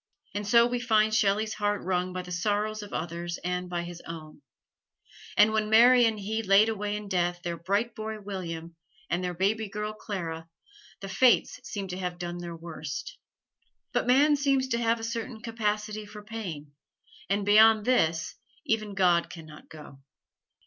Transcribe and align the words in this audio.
And 0.33 0.47
so 0.47 0.65
we 0.65 0.79
find 0.79 1.13
Shelley's 1.13 1.53
heart 1.53 1.83
wrung 1.83 2.11
by 2.11 2.23
the 2.23 2.31
sorrows 2.31 2.81
of 2.81 2.91
others 2.91 3.37
and 3.43 3.69
by 3.69 3.83
his 3.83 4.01
own; 4.07 4.41
and 5.37 5.53
when 5.53 5.69
Mary 5.69 6.05
and 6.05 6.19
he 6.19 6.41
laid 6.41 6.69
away 6.69 6.95
in 6.95 7.07
death 7.07 7.43
their 7.43 7.55
bright 7.55 7.93
boy 7.93 8.19
William 8.19 8.75
and 9.11 9.23
their 9.23 9.35
baby 9.35 9.69
girl 9.69 9.93
Clara, 9.93 10.49
the 11.01 11.07
Fates 11.07 11.59
seemed 11.63 11.91
to 11.91 11.99
have 11.99 12.17
done 12.17 12.39
their 12.39 12.55
worst. 12.55 13.19
But 13.93 14.07
man 14.07 14.35
seems 14.35 14.67
to 14.69 14.79
have 14.79 14.99
a 14.99 15.03
certain 15.03 15.39
capacity 15.39 16.07
for 16.07 16.23
pain, 16.23 16.71
and 17.29 17.45
beyond 17.45 17.85
this 17.85 18.33
even 18.65 18.95
God 18.95 19.29
can 19.29 19.45
not 19.45 19.69
go. 19.69 19.99